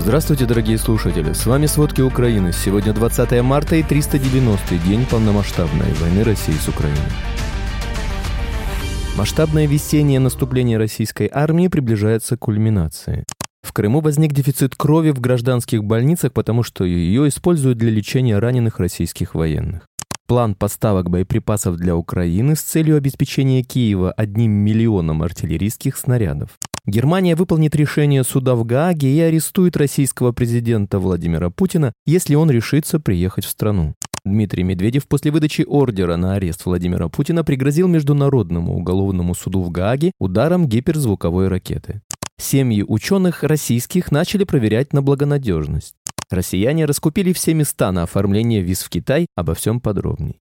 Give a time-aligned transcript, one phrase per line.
[0.00, 1.34] Здравствуйте, дорогие слушатели!
[1.34, 2.52] С вами «Сводки Украины».
[2.54, 6.96] Сегодня 20 марта и 390-й день полномасштабной войны России с Украиной.
[9.18, 13.24] Масштабное весеннее наступление российской армии приближается к кульминации.
[13.60, 18.78] В Крыму возник дефицит крови в гражданских больницах, потому что ее используют для лечения раненых
[18.78, 19.82] российских военных.
[20.26, 26.56] План поставок боеприпасов для Украины с целью обеспечения Киева одним миллионом артиллерийских снарядов.
[26.86, 32.98] Германия выполнит решение суда в Гааге и арестует российского президента Владимира Путина, если он решится
[32.98, 33.94] приехать в страну.
[34.24, 40.12] Дмитрий Медведев после выдачи ордера на арест Владимира Путина пригрозил Международному уголовному суду в Гааге
[40.18, 42.02] ударом гиперзвуковой ракеты.
[42.38, 45.94] Семьи ученых российских начали проверять на благонадежность.
[46.30, 50.40] Россияне раскупили все места на оформление виз в Китай, обо всем подробней.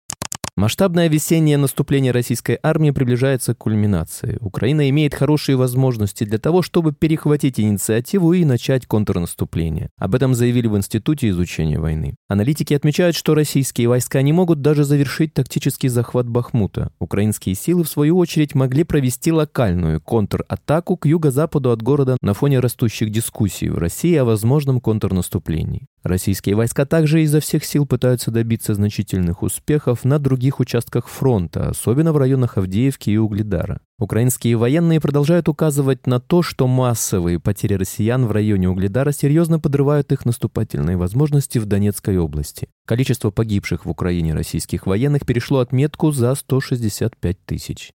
[0.59, 4.37] Масштабное весеннее наступление российской армии приближается к кульминации.
[4.41, 9.89] Украина имеет хорошие возможности для того, чтобы перехватить инициативу и начать контрнаступление.
[9.97, 12.15] Об этом заявили в Институте изучения войны.
[12.27, 16.91] Аналитики отмечают, что российские войска не могут даже завершить тактический захват Бахмута.
[16.99, 22.59] Украинские силы, в свою очередь, могли провести локальную контратаку к юго-западу от города на фоне
[22.59, 25.87] растущих дискуссий в России о возможном контрнаступлении.
[26.03, 32.13] Российские войска также изо всех сил пытаются добиться значительных успехов на других участках фронта, особенно
[32.13, 33.81] в районах Авдеевки и Угледара.
[33.99, 40.13] Украинские военные продолжают указывать на то, что массовые потери россиян в районе Угледара серьезно подрывают
[40.13, 42.69] их наступательные возможности в Донецкой области.
[42.87, 47.91] Количество погибших в Украине российских военных перешло отметку за 165 тысяч.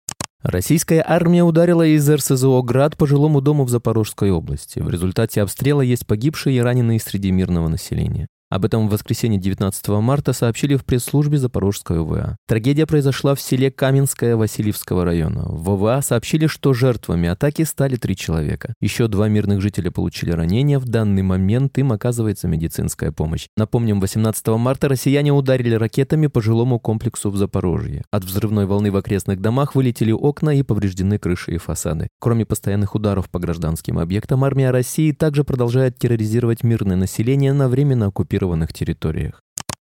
[0.42, 4.78] Российская армия ударила из РСЗО «Град» по жилому дому в Запорожской области.
[4.78, 8.26] В результате обстрела есть погибшие и раненые среди мирного населения.
[8.50, 12.36] Об этом в воскресенье 19 марта сообщили в пресс-службе Запорожской ОВА.
[12.48, 15.44] Трагедия произошла в селе Каменское Васильевского района.
[15.46, 18.74] В ОВА сообщили, что жертвами атаки стали три человека.
[18.80, 20.80] Еще два мирных жителя получили ранения.
[20.80, 23.46] В данный момент им оказывается медицинская помощь.
[23.56, 28.02] Напомним, 18 марта россияне ударили ракетами по жилому комплексу в Запорожье.
[28.10, 32.08] От взрывной волны в окрестных домах вылетели окна и повреждены крыши и фасады.
[32.18, 38.06] Кроме постоянных ударов по гражданским объектам, армия России также продолжает терроризировать мирное население на временно
[38.06, 39.42] оккупированных оккупированных территориях.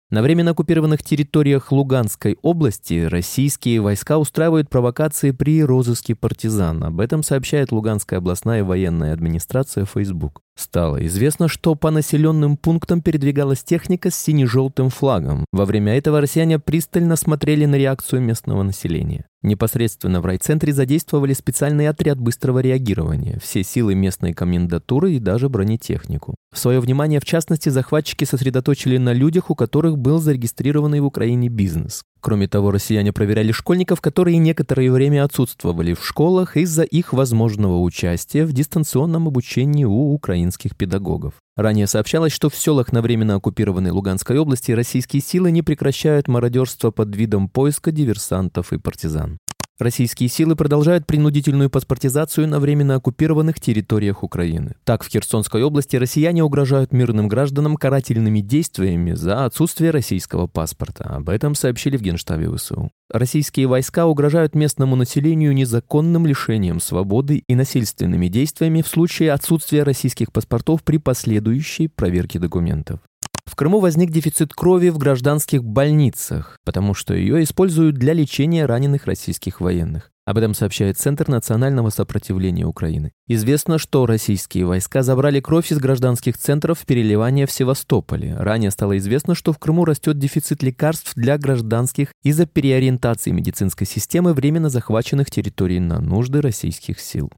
[0.09, 6.83] На временно оккупированных территориях Луганской области российские войска устраивают провокации при розыске партизан.
[6.83, 10.44] Об этом сообщает Луганская областная военная администрация Facebook.
[10.57, 15.45] Стало известно, что по населенным пунктам передвигалась техника с сине-желтым флагом.
[15.51, 19.25] Во время этого россияне пристально смотрели на реакцию местного населения.
[19.45, 26.35] Непосредственно в райцентре задействовали специальный отряд быстрого реагирования, все силы местной комендатуры и даже бронетехнику.
[26.53, 32.03] Свое внимание, в частности, захватчики сосредоточили на людях, у которых был зарегистрированный в Украине бизнес.
[32.25, 38.45] Кроме того, россияне проверяли школьников, которые некоторое время отсутствовали в школах из-за их возможного участия
[38.45, 41.35] в дистанционном обучении у украинских педагогов.
[41.55, 46.89] Ранее сообщалось, что в селах на временно оккупированной Луганской области российские силы не прекращают мародерство
[46.89, 49.37] под видом поиска диверсантов и партизан.
[49.77, 54.75] Российские силы продолжают принудительную паспортизацию на временно оккупированных территориях Украины.
[54.85, 61.03] Так, в Херсонской области россияне угрожают мирным гражданам карательными действиями за отсутствие российского паспорта.
[61.03, 62.89] Об этом сообщили в Генштабе ВСУ.
[63.11, 70.31] Российские войска угрожают местному населению незаконным лишением свободы и насильственными действиями в случае отсутствия российских
[70.31, 73.01] паспортов при последующей проверке документов.
[73.45, 79.05] В Крыму возник дефицит крови в гражданских больницах, потому что ее используют для лечения раненых
[79.05, 80.11] российских военных.
[80.25, 83.11] Об этом сообщает Центр национального сопротивления Украины.
[83.27, 88.35] Известно, что российские войска забрали кровь из гражданских центров переливания в Севастополе.
[88.35, 94.33] Ранее стало известно, что в Крыму растет дефицит лекарств для гражданских из-за переориентации медицинской системы
[94.33, 97.31] временно захваченных территорий на нужды российских сил.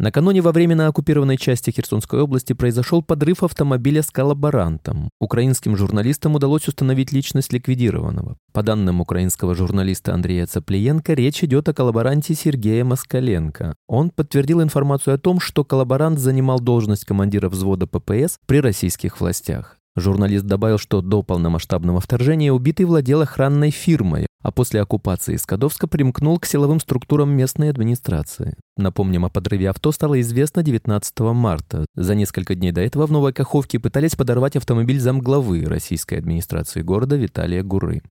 [0.00, 5.10] Накануне во временно оккупированной части Херсонской области произошел подрыв автомобиля с коллаборантом.
[5.20, 8.38] Украинским журналистам удалось установить личность ликвидированного.
[8.54, 13.74] По данным украинского журналиста Андрея Цаплиенко, речь идет о коллаборанте Сергея Москаленко.
[13.88, 19.79] Он подтвердил информацию о том, что коллаборант занимал должность командира взвода ППС при российских властях.
[19.96, 26.38] Журналист добавил, что до полномасштабного вторжения убитый владел охранной фирмой, а после оккупации Скадовска примкнул
[26.38, 28.56] к силовым структурам местной администрации.
[28.76, 31.86] Напомним, о подрыве авто стало известно 19 марта.
[31.94, 37.16] За несколько дней до этого в Новой Каховке пытались подорвать автомобиль замглавы российской администрации города
[37.16, 38.02] Виталия Гуры.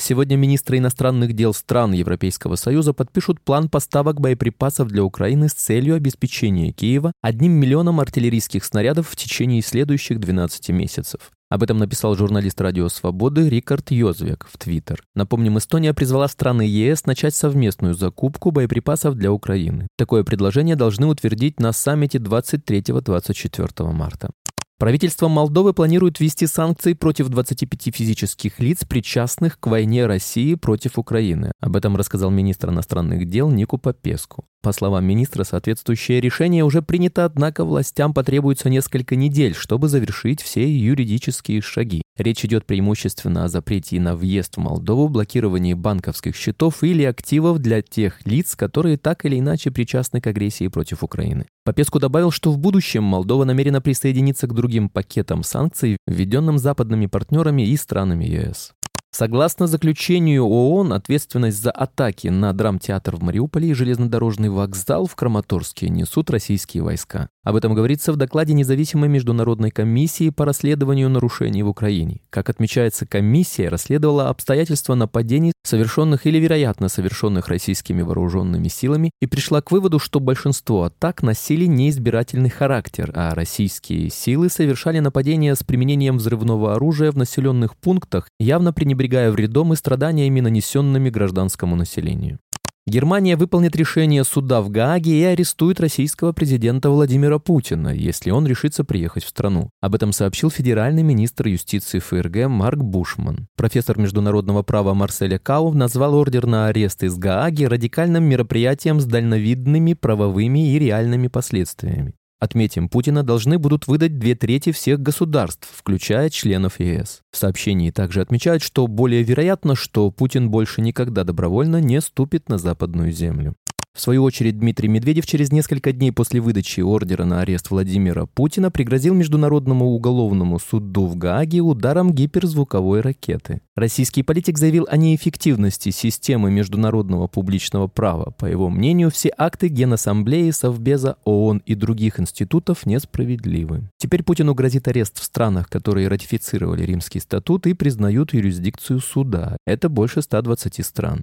[0.00, 5.96] Сегодня министры иностранных дел стран Европейского Союза подпишут план поставок боеприпасов для Украины с целью
[5.96, 11.32] обеспечения Киева одним миллионом артиллерийских снарядов в течение следующих 12 месяцев.
[11.50, 15.02] Об этом написал журналист Радио Свободы Рикард Йозвек в Твиттер.
[15.14, 19.88] Напомним, Эстония призвала страны ЕС начать совместную закупку боеприпасов для Украины.
[19.96, 24.30] Такое предложение должны утвердить на саммите 23-24 марта.
[24.78, 31.50] Правительство Молдовы планирует ввести санкции против 25 физических лиц, причастных к войне России против Украины.
[31.60, 34.44] Об этом рассказал министр иностранных дел Нику Попеску.
[34.62, 40.72] По словам министра, соответствующее решение уже принято, однако властям потребуется несколько недель, чтобы завершить все
[40.72, 42.02] юридические шаги.
[42.18, 47.80] Речь идет преимущественно о запрете на въезд в Молдову, блокировании банковских счетов или активов для
[47.80, 51.46] тех лиц, которые так или иначе причастны к агрессии против Украины.
[51.64, 57.62] Попеску добавил, что в будущем Молдова намерена присоединиться к другим пакетам санкций, введенным западными партнерами
[57.62, 58.72] и странами ЕС.
[59.10, 65.88] Согласно заключению ООН, ответственность за атаки на драмтеатр в Мариуполе и железнодорожный вокзал в Краматорске
[65.88, 67.28] несут российские войска.
[67.48, 72.20] Об этом говорится в докладе независимой международной комиссии по расследованию нарушений в Украине.
[72.28, 79.62] Как отмечается, комиссия расследовала обстоятельства нападений, совершенных или вероятно совершенных российскими вооруженными силами, и пришла
[79.62, 86.18] к выводу, что большинство атак носили неизбирательный характер, а российские силы совершали нападения с применением
[86.18, 92.40] взрывного оружия в населенных пунктах, явно пренебрегая вредом и страданиями, нанесенными гражданскому населению.
[92.88, 98.82] Германия выполнит решение суда в Гааге и арестует российского президента Владимира Путина, если он решится
[98.82, 99.68] приехать в страну.
[99.82, 103.46] Об этом сообщил федеральный министр юстиции ФРГ Марк Бушман.
[103.56, 109.92] Профессор международного права Марселя Кау назвал ордер на арест из Гааги радикальным мероприятием с дальновидными
[109.92, 112.14] правовыми и реальными последствиями.
[112.40, 117.22] Отметим, Путина должны будут выдать две трети всех государств, включая членов ЕС.
[117.32, 122.58] В сообщении также отмечают, что более вероятно, что Путин больше никогда добровольно не ступит на
[122.58, 123.56] западную землю.
[123.98, 128.70] В свою очередь, Дмитрий Медведев через несколько дней после выдачи ордера на арест Владимира Путина
[128.70, 133.60] пригрозил Международному уголовному суду в Гааге ударом гиперзвуковой ракеты.
[133.74, 138.30] Российский политик заявил о неэффективности системы международного публичного права.
[138.38, 143.90] По его мнению, все акты Генассамблеи, Совбеза, ООН и других институтов несправедливы.
[143.98, 149.56] Теперь Путину грозит арест в странах, которые ратифицировали Римский статут и признают юрисдикцию суда.
[149.66, 151.20] Это больше 120 стран.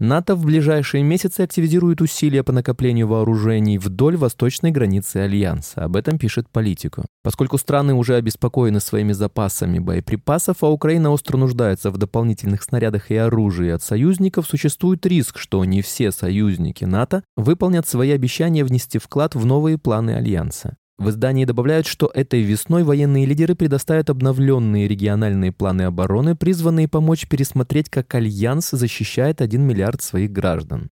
[0.00, 5.84] НАТО в ближайшие месяцы активизирует усилия по накоплению вооружений вдоль восточной границы Альянса.
[5.84, 7.04] Об этом пишет Politico.
[7.22, 13.16] Поскольку страны уже обеспокоены своими запасами боеприпасов, а Украина остро нуждается в дополнительных снарядах и
[13.16, 19.34] оружии от союзников, существует риск, что не все союзники НАТО выполнят свои обещания внести вклад
[19.34, 20.76] в новые планы Альянса.
[21.00, 27.26] В издании добавляют, что этой весной военные лидеры предоставят обновленные региональные планы обороны, призванные помочь
[27.26, 30.90] пересмотреть, как Альянс защищает 1 миллиард своих граждан.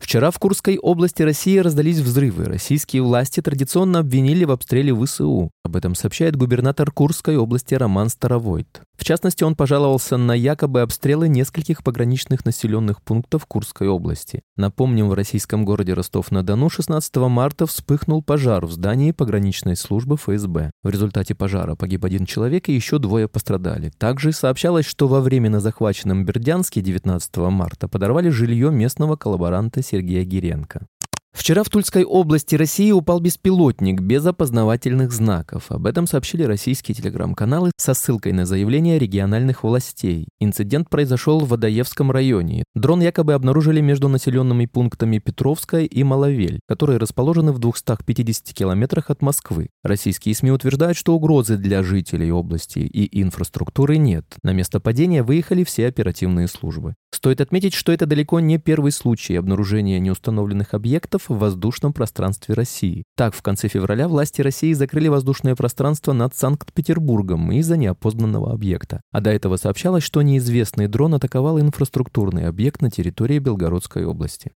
[0.00, 2.46] Вчера в Курской области России раздались взрывы.
[2.46, 5.50] Российские власти традиционно обвинили в обстреле ВСУ.
[5.62, 8.80] Об этом сообщает губернатор Курской области Роман Старовойт.
[8.96, 14.42] В частности, он пожаловался на якобы обстрелы нескольких пограничных населенных пунктов Курской области.
[14.56, 20.70] Напомним, в российском городе Ростов-на-Дону 16 марта вспыхнул пожар в здании пограничной службы ФСБ.
[20.82, 23.90] В результате пожара погиб один человек и еще двое пострадали.
[23.96, 30.24] Также сообщалось, что во время на захваченном Бердянске 19 марта подорвали жилье местного коллаборанта Сергея
[30.24, 30.86] Гиренко.
[31.32, 35.70] Вчера в Тульской области России упал беспилотник без опознавательных знаков.
[35.70, 40.26] Об этом сообщили российские телеграм-каналы со ссылкой на заявление региональных властей.
[40.40, 42.64] Инцидент произошел в Водоевском районе.
[42.74, 49.22] Дрон якобы обнаружили между населенными пунктами Петровская и Маловель, которые расположены в 250 километрах от
[49.22, 49.68] Москвы.
[49.84, 54.26] Российские СМИ утверждают, что угрозы для жителей области и инфраструктуры нет.
[54.42, 56.94] На место падения выехали все оперативные службы.
[57.12, 63.04] Стоит отметить, что это далеко не первый случай обнаружения неустановленных объектов в воздушном пространстве России.
[63.16, 69.00] Так, в конце февраля власти России закрыли воздушное пространство над Санкт-Петербургом из-за неопознанного объекта.
[69.10, 74.52] А до этого сообщалось, что неизвестный дрон атаковал инфраструктурный объект на территории Белгородской области.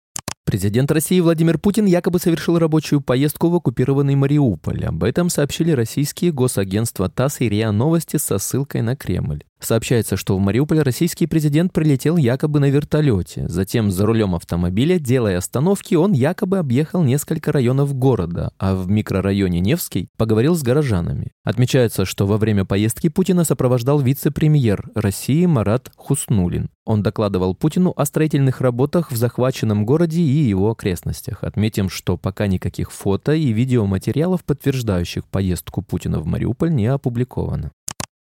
[0.44, 4.84] Президент России Владимир Путин якобы совершил рабочую поездку в оккупированный Мариуполь.
[4.86, 9.44] Об этом сообщили российские госагентства ТАСС и РИА Новости со ссылкой на Кремль.
[9.62, 13.48] Сообщается, что в Мариуполь российский президент прилетел якобы на вертолете.
[13.48, 19.60] Затем за рулем автомобиля, делая остановки, он якобы объехал несколько районов города, а в микрорайоне
[19.60, 21.32] Невский поговорил с горожанами.
[21.44, 26.70] Отмечается, что во время поездки Путина сопровождал вице-премьер России Марат Хуснулин.
[26.84, 31.44] Он докладывал Путину о строительных работах в захваченном городе и его окрестностях.
[31.44, 37.72] Отметим, что пока никаких фото и видеоматериалов, подтверждающих поездку Путина в Мариуполь, не опубликовано.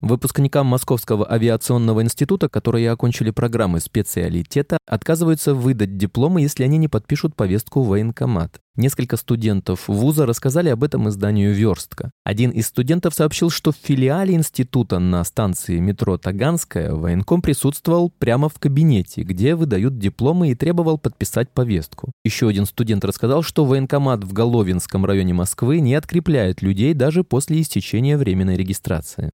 [0.00, 7.36] Выпускникам Московского авиационного института, которые окончили программы специалитета, отказываются выдать дипломы, если они не подпишут
[7.36, 8.60] повестку в военкомат.
[8.76, 12.12] Несколько студентов вуза рассказали об этом изданию «Верстка».
[12.24, 18.48] Один из студентов сообщил, что в филиале института на станции метро Таганская военком присутствовал прямо
[18.48, 22.12] в кабинете, где выдают дипломы и требовал подписать повестку.
[22.24, 27.60] Еще один студент рассказал, что военкомат в Головинском районе Москвы не открепляет людей даже после
[27.60, 29.30] истечения временной регистрации.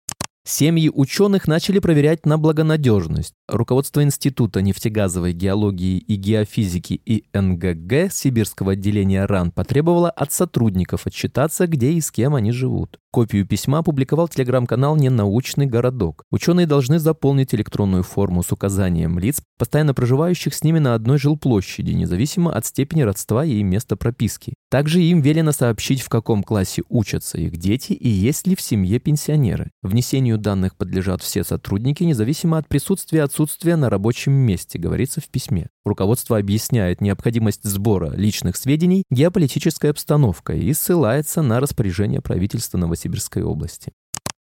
[0.49, 3.35] Семьи ученых начали проверять на благонадежность.
[3.49, 11.67] Руководство Института нефтегазовой геологии и геофизики и НГГ Сибирского отделения РАН потребовало от сотрудников отчитаться,
[11.67, 13.01] где и с кем они живут.
[13.17, 16.25] Копию письма опубликовал телеграм-канал «Ненаучный городок».
[16.31, 21.93] Ученые должны заполнить электронную форму с указанием лиц, постоянно проживающих с ними на одной жилплощади,
[21.93, 24.53] независимо от степени родства и места прописки.
[24.71, 28.99] Также им велено сообщить, в каком классе учатся их дети и есть ли в семье
[28.99, 29.71] пенсионеры.
[29.81, 35.31] Внесению данных подлежат все сотрудники, независимо от присутствия и отсутствия на рабочем месте, говорится в
[35.31, 35.71] письме.
[35.87, 43.93] Руководство объясняет необходимость сбора личных сведений геополитической обстановкой и ссылается на распоряжение правительства Новосибирской области.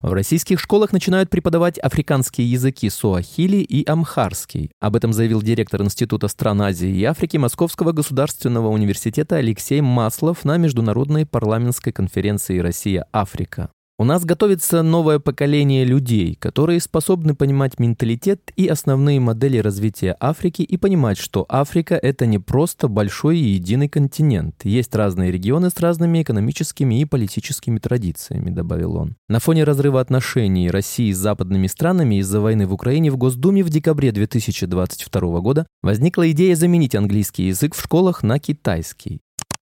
[0.00, 4.70] В российских школах начинают преподавать африканские языки суахили и амхарский.
[4.80, 10.56] Об этом заявил директор Института стран Азии и Африки Московского государственного университета Алексей Маслов на
[10.56, 13.68] Международной парламентской конференции «Россия-Африка».
[13.98, 20.60] У нас готовится новое поколение людей, которые способны понимать менталитет и основные модели развития Африки
[20.60, 24.66] и понимать, что Африка— это не просто большой и единый континент.
[24.66, 29.16] Есть разные регионы с разными экономическими и политическими традициями, добавил он.
[29.30, 33.70] На фоне разрыва отношений России с западными странами из-за войны в Украине в Госдуме в
[33.70, 39.22] декабре 2022 года возникла идея заменить английский язык в школах на китайский.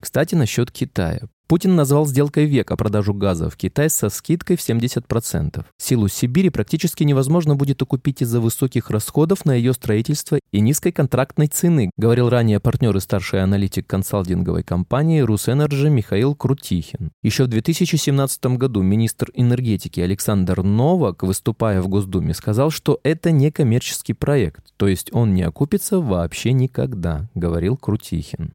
[0.00, 1.28] Кстати, насчет Китая.
[1.50, 5.64] Путин назвал сделкой века продажу газа в Китай со скидкой в 70%.
[5.78, 11.48] Силу Сибири практически невозможно будет окупить из-за высоких расходов на ее строительство и низкой контрактной
[11.48, 17.10] цены, говорил ранее партнер и старший аналитик консалтинговой компании «Русэнерджи» Михаил Крутихин.
[17.24, 23.50] Еще в 2017 году министр энергетики Александр Новак, выступая в Госдуме, сказал, что это не
[23.50, 28.52] коммерческий проект, то есть он не окупится вообще никогда, говорил Крутихин.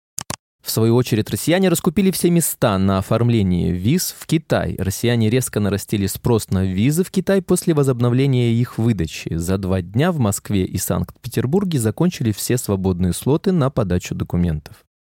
[0.66, 4.76] В свою очередь, россияне раскупили все места на оформление виз в Китай.
[4.80, 9.36] Россияне резко нарастили спрос на визы в Китай после возобновления их выдачи.
[9.36, 14.85] За два дня в Москве и Санкт-Петербурге закончили все свободные слоты на подачу документов.